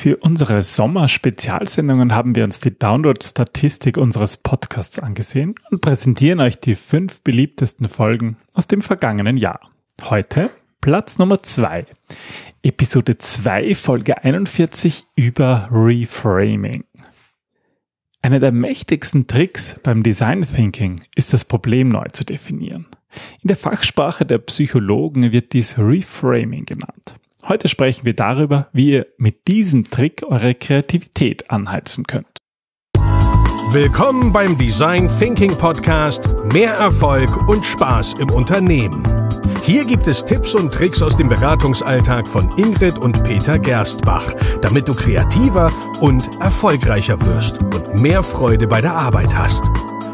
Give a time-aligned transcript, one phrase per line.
[0.00, 6.74] Für unsere Sommer-Spezialsendungen haben wir uns die Download-Statistik unseres Podcasts angesehen und präsentieren euch die
[6.74, 9.60] fünf beliebtesten Folgen aus dem vergangenen Jahr.
[10.00, 10.48] Heute
[10.80, 11.84] Platz Nummer zwei,
[12.62, 16.84] Episode 2, Folge 41 über Reframing.
[18.22, 22.86] Einer der mächtigsten Tricks beim Design Thinking ist das Problem neu zu definieren.
[23.42, 27.19] In der Fachsprache der Psychologen wird dies Reframing genannt.
[27.48, 32.38] Heute sprechen wir darüber, wie ihr mit diesem Trick eure Kreativität anheizen könnt.
[33.70, 36.22] Willkommen beim Design Thinking Podcast.
[36.52, 39.02] Mehr Erfolg und Spaß im Unternehmen.
[39.62, 44.88] Hier gibt es Tipps und Tricks aus dem Beratungsalltag von Ingrid und Peter Gerstbach, damit
[44.88, 49.62] du kreativer und erfolgreicher wirst und mehr Freude bei der Arbeit hast.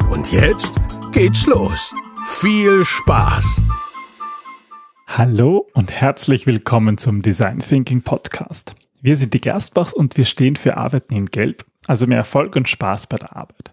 [0.09, 0.79] Und jetzt
[1.11, 1.93] geht's los.
[2.25, 3.61] Viel Spaß!
[5.09, 8.75] Hallo und herzlich willkommen zum Design Thinking Podcast.
[9.01, 12.67] Wir sind die Gerstbachs und wir stehen für Arbeiten in Gelb, also mehr Erfolg und
[12.67, 13.71] Spaß bei der Arbeit.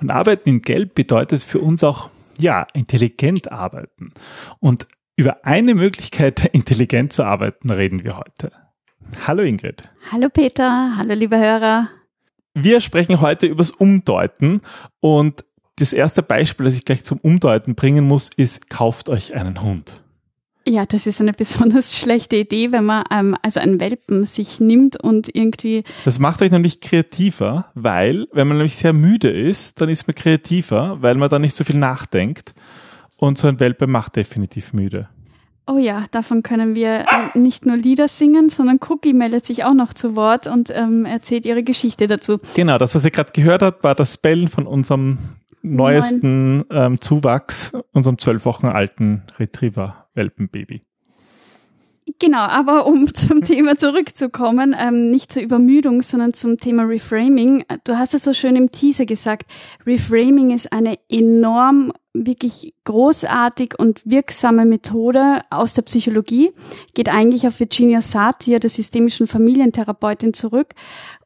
[0.00, 4.12] Und Arbeiten in Gelb bedeutet für uns auch, ja, intelligent arbeiten.
[4.60, 8.50] Und über eine Möglichkeit, intelligent zu arbeiten, reden wir heute.
[9.26, 9.82] Hallo Ingrid.
[10.10, 11.90] Hallo Peter, hallo liebe Hörer.
[12.54, 14.62] Wir sprechen heute übers Umdeuten
[15.00, 15.44] und
[15.76, 20.02] das erste Beispiel, das ich gleich zum Umdeuten bringen muss, ist, kauft euch einen Hund.
[20.66, 25.02] Ja, das ist eine besonders schlechte Idee, wenn man ähm, also einen Welpen sich nimmt
[25.02, 25.84] und irgendwie.
[26.04, 30.14] Das macht euch nämlich kreativer, weil, wenn man nämlich sehr müde ist, dann ist man
[30.14, 32.54] kreativer, weil man dann nicht so viel nachdenkt.
[33.16, 35.08] Und so ein Welpe macht definitiv müde.
[35.68, 39.74] Oh ja, davon können wir äh, nicht nur Lieder singen, sondern Cookie meldet sich auch
[39.74, 42.40] noch zu Wort und ähm, erzählt ihre Geschichte dazu.
[42.54, 45.18] Genau, das, was ihr gerade gehört habt, war das Bellen von unserem
[45.62, 49.22] neuesten ähm, Zuwachs, unserem zwölf Wochen alten
[50.16, 50.82] Retriever-Welpenbaby.
[52.18, 57.64] Genau, aber um zum Thema zurückzukommen, ähm, nicht zur Übermüdung, sondern zum Thema Reframing.
[57.84, 59.50] Du hast es so schön im Teaser gesagt.
[59.86, 66.52] Reframing ist eine enorm, wirklich großartig und wirksame Methode aus der Psychologie.
[66.94, 70.74] Geht eigentlich auf Virginia Satir, der systemischen Familientherapeutin, zurück.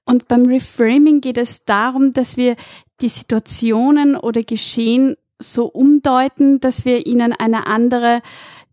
[0.05, 2.55] Und beim Reframing geht es darum, dass wir
[3.01, 8.23] die Situationen oder Geschehen so umdeuten, dass wir ihnen eine andere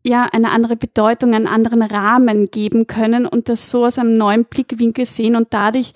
[0.05, 4.45] ja, eine andere Bedeutung, einen anderen Rahmen geben können und das so aus einem neuen
[4.45, 5.93] Blickwinkel sehen und dadurch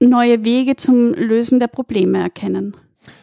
[0.00, 2.76] neue Wege zum Lösen der Probleme erkennen.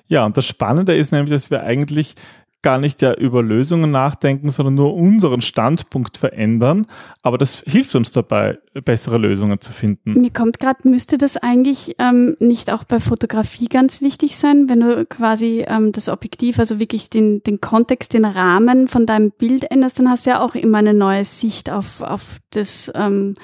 [0.07, 2.15] Ja, und das Spannende ist nämlich, dass wir eigentlich
[2.61, 6.87] gar nicht ja über Lösungen nachdenken, sondern nur unseren Standpunkt verändern.
[7.21, 10.13] Aber das hilft uns dabei, bessere Lösungen zu finden.
[10.13, 14.81] Mir kommt gerade, müsste das eigentlich ähm, nicht auch bei Fotografie ganz wichtig sein, wenn
[14.81, 19.69] du quasi ähm, das Objektiv, also wirklich den, den Kontext, den Rahmen von deinem Bild
[19.69, 23.35] änderst, dann hast du ja auch immer eine neue Sicht auf, auf das, ähm,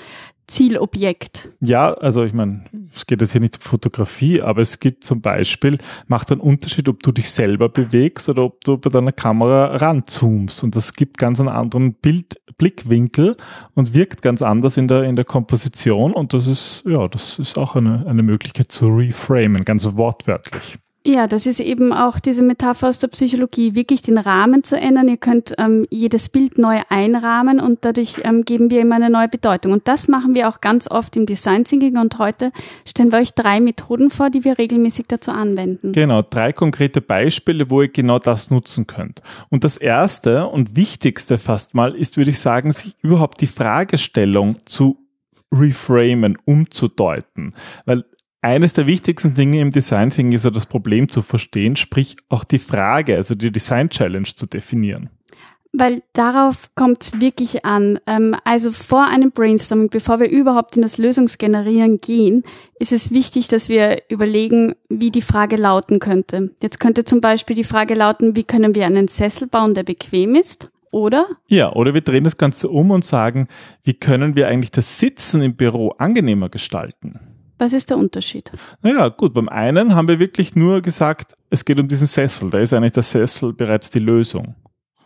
[0.48, 1.50] Zielobjekt.
[1.62, 5.22] Ja, also ich meine, es geht jetzt hier nicht um Fotografie, aber es gibt zum
[5.22, 5.78] Beispiel,
[6.08, 10.64] macht einen Unterschied, ob du dich selber bewegst oder ob du bei deiner Kamera ranzoomst.
[10.64, 13.38] Und das gibt ganz einen anderen Bild, Blickwinkel
[13.74, 16.14] und wirkt ganz anders in der, in der Komposition.
[16.14, 20.78] Und das ist, ja, das ist auch eine, eine Möglichkeit zu reframen, ganz wortwörtlich.
[21.06, 25.10] Ja, das ist eben auch diese Metapher aus der Psychologie, wirklich den Rahmen zu ändern.
[25.10, 29.28] Ihr könnt ähm, jedes Bild neu einrahmen und dadurch ähm, geben wir ihm eine neue
[29.28, 29.74] Bedeutung.
[29.74, 32.54] Und das machen wir auch ganz oft im Design Thinking und heute
[32.86, 35.92] stellen wir euch drei Methoden vor, die wir regelmäßig dazu anwenden.
[35.92, 39.22] Genau, drei konkrete Beispiele, wo ihr genau das nutzen könnt.
[39.50, 44.60] Und das erste und wichtigste fast mal ist, würde ich sagen, sich überhaupt die Fragestellung
[44.66, 45.00] zu
[45.52, 47.54] reframen, umzudeuten.
[47.86, 48.06] Weil
[48.44, 52.44] eines der wichtigsten Dinge im Design Thinking ist ja das Problem zu verstehen, sprich auch
[52.44, 55.10] die Frage, also die Design Challenge zu definieren.
[55.76, 58.00] Weil darauf kommt es wirklich an.
[58.06, 62.44] Ähm, also vor einem Brainstorming, bevor wir überhaupt in das Lösungsgenerieren gehen,
[62.78, 66.52] ist es wichtig, dass wir überlegen, wie die Frage lauten könnte.
[66.62, 70.36] Jetzt könnte zum Beispiel die Frage lauten, wie können wir einen Sessel bauen, der bequem
[70.36, 70.70] ist?
[70.92, 71.26] Oder?
[71.48, 73.48] Ja, oder wir drehen das Ganze um und sagen,
[73.84, 77.20] wie können wir eigentlich das Sitzen im Büro angenehmer gestalten?
[77.64, 78.52] Was ist der Unterschied?
[78.82, 82.50] Naja, gut, beim einen haben wir wirklich nur gesagt, es geht um diesen Sessel.
[82.50, 84.56] Da ist eigentlich der Sessel bereits die Lösung.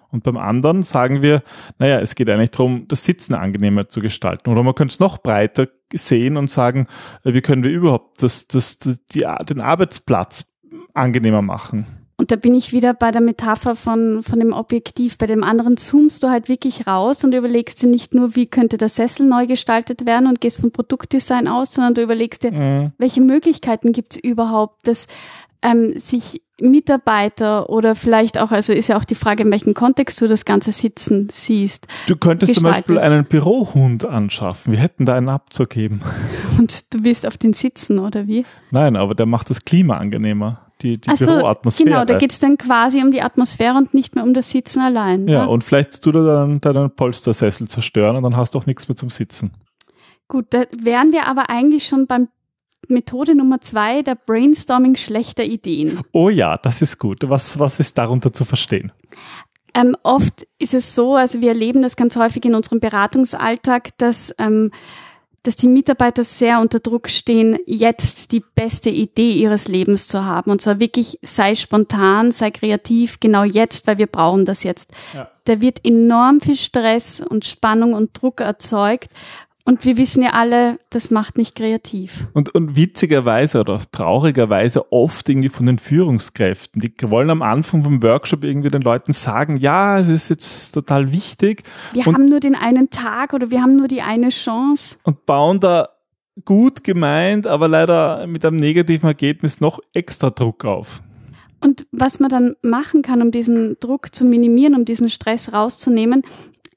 [0.09, 1.43] Und beim anderen sagen wir,
[1.77, 4.49] naja, es geht eigentlich darum, das Sitzen angenehmer zu gestalten.
[4.49, 6.87] Oder man könnte es noch breiter sehen und sagen,
[7.23, 10.51] wie können wir überhaupt das, das, die, den Arbeitsplatz
[10.95, 11.85] angenehmer machen.
[12.19, 15.19] Und da bin ich wieder bei der Metapher von, von dem Objektiv.
[15.19, 18.79] Bei dem anderen zoomst du halt wirklich raus und überlegst dir nicht nur, wie könnte
[18.79, 22.91] der Sessel neu gestaltet werden und gehst vom Produktdesign aus, sondern du überlegst dir, mhm.
[22.97, 25.05] welche Möglichkeiten gibt es überhaupt, dass
[25.61, 30.19] ähm, sich Mitarbeiter oder vielleicht auch, also ist ja auch die Frage, in welchem Kontext
[30.19, 31.85] du das ganze Sitzen siehst.
[32.07, 32.87] Du könntest gestaltest.
[32.87, 34.71] zum Beispiel einen Bürohund anschaffen.
[34.71, 36.01] Wir hätten da einen Abzug geben.
[36.57, 38.43] Und du willst auf den sitzen, oder wie?
[38.71, 40.66] Nein, aber der macht das Klima angenehmer.
[40.81, 41.89] Die, die Ach so, Büroatmosphäre.
[41.89, 45.27] genau, da geht's dann quasi um die Atmosphäre und nicht mehr um das Sitzen allein.
[45.27, 45.49] Ja, ne?
[45.49, 48.95] und vielleicht tut er dann deinen Polstersessel zerstören und dann hast du auch nichts mehr
[48.95, 49.51] zum Sitzen.
[50.27, 52.27] Gut, da wären wir aber eigentlich schon beim
[52.87, 56.01] Methode Nummer zwei, der Brainstorming schlechter Ideen.
[56.11, 57.27] Oh ja, das ist gut.
[57.27, 58.91] Was, was ist darunter zu verstehen?
[59.73, 64.33] Ähm, oft ist es so, also wir erleben das ganz häufig in unserem Beratungsalltag, dass,
[64.37, 64.71] ähm,
[65.47, 70.51] dass die Mitarbeiter sehr unter Druck stehen, jetzt die beste Idee ihres Lebens zu haben.
[70.51, 74.91] Und zwar wirklich sei spontan, sei kreativ, genau jetzt, weil wir brauchen das jetzt.
[75.13, 75.31] Ja.
[75.45, 79.09] Da wird enorm viel Stress und Spannung und Druck erzeugt.
[79.67, 82.29] Und wir wissen ja alle, das macht nicht kreativ.
[82.31, 86.81] Und, und witzigerweise oder traurigerweise oft irgendwie von den Führungskräften.
[86.81, 91.11] Die wollen am Anfang vom Workshop irgendwie den Leuten sagen, ja, es ist jetzt total
[91.11, 94.95] wichtig Wir Und- haben nur den einen Tag oder wir haben nur die eine Chance.
[95.03, 95.89] und bauen da
[96.45, 101.01] gut gemeint, aber leider mit einem negativen Ergebnis noch extra Druck auf.
[101.59, 106.21] Und was man dann machen kann, um diesen Druck zu minimieren, um diesen Stress rauszunehmen,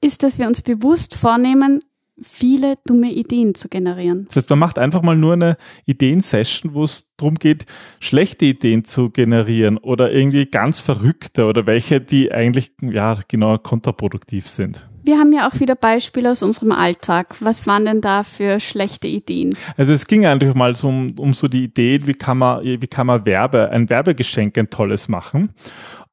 [0.01, 1.79] ist, dass wir uns bewusst vornehmen,
[2.23, 4.25] viele dumme Ideen zu generieren.
[4.27, 7.65] Das heißt, man macht einfach mal nur eine Ideensession, wo es darum geht,
[7.99, 14.47] schlechte Ideen zu generieren oder irgendwie ganz verrückte oder welche, die eigentlich, ja, genau kontraproduktiv
[14.47, 14.87] sind.
[15.03, 17.35] Wir haben ja auch wieder Beispiele aus unserem Alltag.
[17.39, 19.55] Was waren denn da für schlechte Ideen?
[19.75, 22.87] Also es ging einfach mal so um, um so die Idee, wie kann man, wie
[22.87, 25.53] kann man Werbe, ein Werbegeschenk ein tolles machen.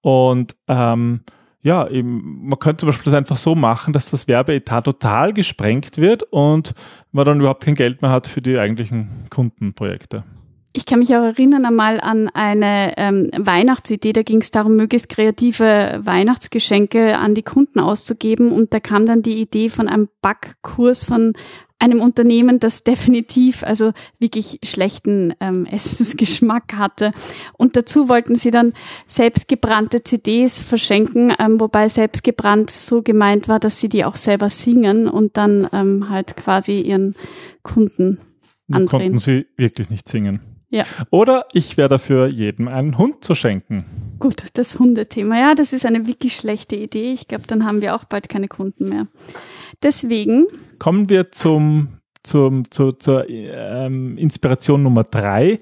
[0.01, 1.21] Und ähm,
[1.63, 5.99] ja, eben, man könnte zum Beispiel das einfach so machen, dass das Werbeetat total gesprengt
[5.99, 6.75] wird und
[7.11, 10.25] man dann überhaupt kein Geld mehr hat für die eigentlichen Kundenprojekte.
[10.75, 15.09] Ich kann mich auch erinnern einmal an eine ähm, Weihnachtsidee, da ging es darum, möglichst
[15.09, 21.03] kreative Weihnachtsgeschenke an die Kunden auszugeben und da kam dann die Idee von einem Backkurs
[21.03, 21.33] von
[21.79, 27.13] einem Unternehmen, das definitiv also wirklich schlechten ähm, Essensgeschmack hatte.
[27.57, 28.73] Und dazu wollten sie dann
[29.07, 35.09] selbstgebrannte CDs verschenken, ähm, wobei selbstgebrannt so gemeint war, dass sie die auch selber singen
[35.09, 37.15] und dann ähm, halt quasi ihren
[37.63, 38.19] Kunden
[38.71, 39.13] andrehen.
[39.13, 40.58] konnten sie wirklich nicht singen.
[40.71, 40.85] Ja.
[41.11, 43.85] Oder ich wäre dafür, jedem einen Hund zu schenken.
[44.19, 45.39] Gut, das Hundethema.
[45.39, 47.13] Ja, das ist eine wirklich schlechte Idee.
[47.13, 49.07] Ich glaube, dann haben wir auch bald keine Kunden mehr.
[49.83, 50.45] Deswegen,
[50.79, 51.89] Kommen wir zum,
[52.23, 55.61] zum, zu, zur ähm, Inspiration Nummer drei.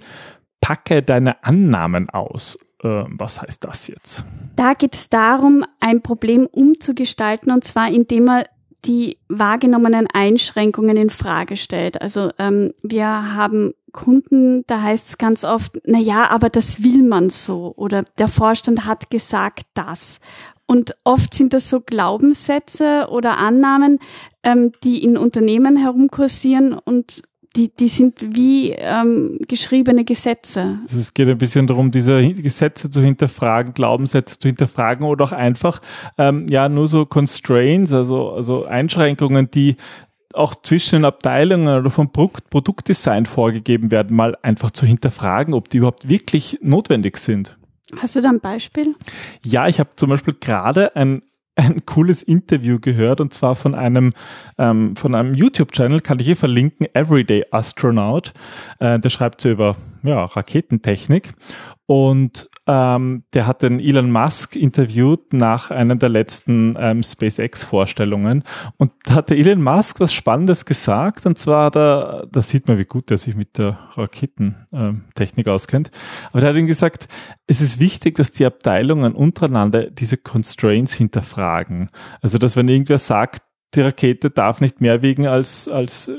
[0.60, 2.58] Packe deine Annahmen aus.
[2.82, 4.24] Ähm, was heißt das jetzt?
[4.56, 8.44] da geht es darum, ein Problem umzugestalten und zwar indem man
[8.86, 12.00] die wahrgenommenen Einschränkungen in Frage stellt.
[12.00, 17.02] Also ähm, wir haben Kunden, da heißt es ganz oft, na ja, aber das will
[17.02, 20.20] man so oder der Vorstand hat gesagt das.
[20.66, 23.98] Und oft sind das so Glaubenssätze oder Annahmen,
[24.42, 27.22] ähm, die in Unternehmen herumkursieren und
[27.56, 30.78] die, die sind wie ähm, geschriebene Gesetze.
[30.82, 35.32] Also Es geht ein bisschen darum, diese Gesetze zu hinterfragen, Glaubenssätze zu hinterfragen oder auch
[35.32, 35.80] einfach
[36.18, 39.76] ähm, ja nur so Constraints, also, also Einschränkungen, die
[40.34, 45.70] auch zwischen den Abteilungen oder vom Produkt, Produktdesign vorgegeben werden, mal einfach zu hinterfragen, ob
[45.70, 47.56] die überhaupt wirklich notwendig sind.
[47.98, 48.94] Hast du da ein Beispiel?
[49.44, 51.22] Ja, ich habe zum Beispiel gerade ein,
[51.56, 54.12] ein cooles Interview gehört und zwar von einem
[54.58, 58.32] ähm, von einem YouTube-Channel, kann ich hier verlinken, Everyday Astronaut.
[58.78, 61.32] Äh, der schreibt so über ja, Raketentechnik
[61.86, 68.42] und ähm, der hat den Elon Musk interviewt nach einem der letzten ähm, SpaceX-Vorstellungen.
[68.76, 71.26] Und da hat der Elon Musk was Spannendes gesagt.
[71.26, 75.90] Und zwar, da, da sieht man, wie gut er sich mit der Raketentechnik auskennt,
[76.32, 77.06] aber der hat ihm gesagt,
[77.46, 81.90] es ist wichtig, dass die Abteilungen untereinander diese Constraints hinterfragen.
[82.20, 83.42] Also, dass wenn irgendwer sagt,
[83.74, 86.14] die Rakete darf nicht mehr wiegen als, als äh,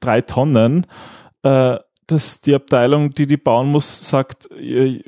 [0.00, 0.86] drei Tonnen,
[1.42, 1.76] äh,
[2.10, 5.02] dass die Abteilung, die die bauen muss, sagt, äh,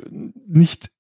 [0.47, 0.91] nicht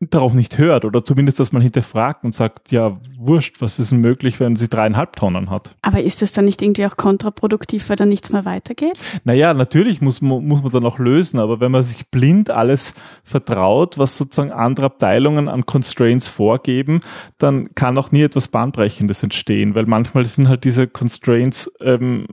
[0.00, 4.00] darauf nicht hört oder zumindest, dass man hinterfragt und sagt, ja, wurscht, was ist denn
[4.00, 5.74] möglich, wenn sie dreieinhalb Tonnen hat?
[5.82, 8.96] Aber ist das dann nicht irgendwie auch kontraproduktiv, weil dann nichts mehr weitergeht?
[9.24, 12.94] Naja, natürlich muss man, muss man dann auch lösen, aber wenn man sich blind alles
[13.24, 17.00] vertraut, was sozusagen andere Abteilungen an Constraints vorgeben,
[17.38, 22.26] dann kann auch nie etwas Bahnbrechendes entstehen, weil manchmal sind halt diese Constraints, ähm,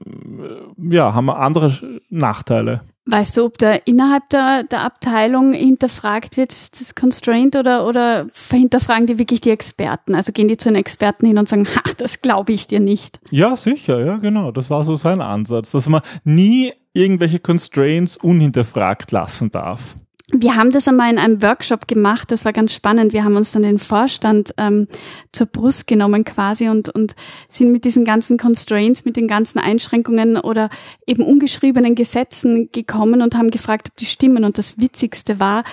[0.77, 2.81] ja, haben andere Nachteile.
[3.07, 8.27] Weißt du, ob da innerhalb der, der Abteilung hinterfragt wird, ist das Constraint oder, oder
[8.49, 10.15] hinterfragen die wirklich die Experten?
[10.15, 13.19] Also gehen die zu den Experten hin und sagen, ha, das glaube ich dir nicht.
[13.29, 14.51] Ja, sicher, ja, genau.
[14.51, 19.95] Das war so sein Ansatz, dass man nie irgendwelche Constraints unhinterfragt lassen darf.
[20.31, 23.13] Wir haben das einmal in einem Workshop gemacht, das war ganz spannend.
[23.13, 24.87] Wir haben uns dann den Vorstand ähm,
[25.31, 27.15] zur Brust genommen quasi und, und
[27.47, 30.69] sind mit diesen ganzen Constraints, mit den ganzen Einschränkungen oder
[31.05, 34.45] eben ungeschriebenen Gesetzen gekommen und haben gefragt, ob die stimmen.
[34.45, 35.63] Und das Witzigste war,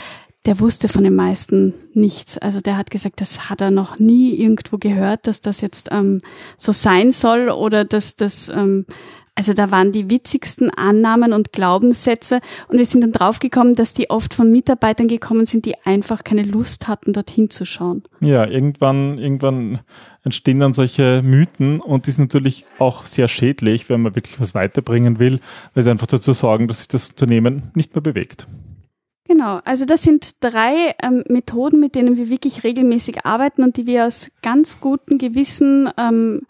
[0.44, 2.36] der wusste von den meisten nichts.
[2.36, 6.20] Also der hat gesagt, das hat er noch nie irgendwo gehört, dass das jetzt ähm,
[6.58, 8.84] so sein soll oder dass das ähm,
[9.34, 14.10] also da waren die witzigsten Annahmen und Glaubenssätze und wir sind dann draufgekommen, dass die
[14.10, 18.02] oft von Mitarbeitern gekommen sind, die einfach keine Lust hatten, dorthin zu schauen.
[18.20, 19.80] Ja, irgendwann, irgendwann
[20.22, 24.54] entstehen dann solche Mythen und die sind natürlich auch sehr schädlich, wenn man wirklich was
[24.54, 25.40] weiterbringen will,
[25.74, 28.46] weil sie einfach dazu sorgen, dass sich das Unternehmen nicht mehr bewegt.
[29.26, 33.86] Genau, also das sind drei ähm, Methoden, mit denen wir wirklich regelmäßig arbeiten und die
[33.86, 36.42] wir aus ganz gutem Gewissen ähm,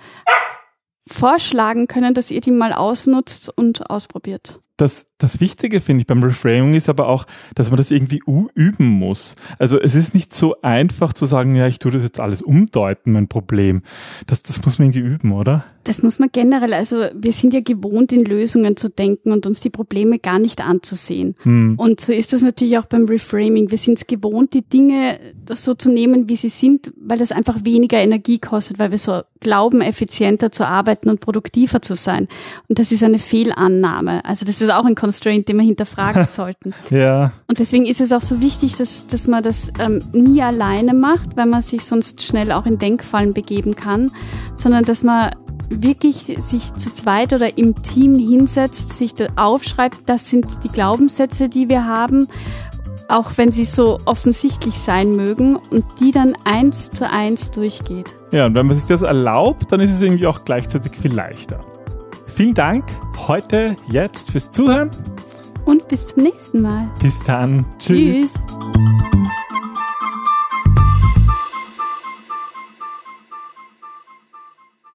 [1.07, 4.61] vorschlagen können, dass ihr die mal ausnutzt und ausprobiert.
[4.77, 8.87] Das, das Wichtige finde ich beim Reframing ist aber auch, dass man das irgendwie üben
[8.87, 9.37] muss.
[9.59, 13.13] Also es ist nicht so einfach zu sagen, ja, ich tue das jetzt alles umdeuten,
[13.13, 13.83] mein Problem.
[14.27, 15.65] Das, das muss man irgendwie üben, oder?
[15.85, 19.61] Das muss man generell, also wir sind ja gewohnt, in Lösungen zu denken und uns
[19.61, 21.35] die Probleme gar nicht anzusehen.
[21.43, 21.75] Hm.
[21.77, 23.71] Und so ist das natürlich auch beim Reframing.
[23.71, 25.19] Wir sind es gewohnt, die Dinge
[25.53, 29.23] so zu nehmen, wie sie sind, weil das einfach weniger Energie kostet, weil wir so
[29.41, 32.29] glauben, effizienter zu arbeiten und produktiver zu sein.
[32.69, 34.25] Und das ist eine Fehlannahme.
[34.25, 36.75] Also das ist auch ein Constraint, den wir hinterfragen sollten.
[36.91, 37.33] ja.
[37.49, 41.37] Und deswegen ist es auch so wichtig, dass, dass man das ähm, nie alleine macht,
[41.37, 44.11] weil man sich sonst schnell auch in Denkfallen begeben kann,
[44.57, 45.31] sondern dass man
[45.69, 51.49] wirklich sich zu zweit oder im Team hinsetzt, sich da aufschreibt, das sind die Glaubenssätze,
[51.49, 52.29] die wir haben,
[53.09, 58.07] auch wenn sie so offensichtlich sein mögen und die dann eins zu eins durchgeht.
[58.33, 61.61] Ja, und wenn man sich das erlaubt, dann ist es irgendwie auch gleichzeitig viel leichter.
[62.35, 62.85] Vielen Dank
[63.27, 64.91] heute, jetzt fürs Zuhören.
[65.65, 66.91] Und bis zum nächsten Mal.
[67.01, 67.67] Bis dann.
[67.79, 68.33] Tschüss.
[68.33, 69.22] Tschüss.